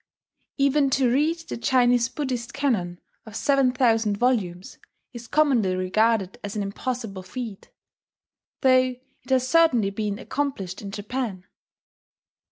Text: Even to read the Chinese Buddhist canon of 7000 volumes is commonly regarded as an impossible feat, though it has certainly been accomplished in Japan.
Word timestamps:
Even 0.57 0.89
to 0.89 1.11
read 1.13 1.41
the 1.47 1.57
Chinese 1.57 2.09
Buddhist 2.09 2.55
canon 2.55 2.99
of 3.27 3.35
7000 3.35 4.17
volumes 4.17 4.79
is 5.13 5.27
commonly 5.27 5.75
regarded 5.75 6.39
as 6.43 6.55
an 6.55 6.63
impossible 6.63 7.21
feat, 7.21 7.69
though 8.61 8.95
it 9.23 9.29
has 9.29 9.47
certainly 9.47 9.91
been 9.91 10.17
accomplished 10.17 10.81
in 10.81 10.89
Japan. 10.89 11.45